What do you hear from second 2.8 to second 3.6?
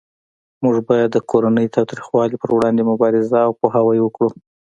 مبارزه او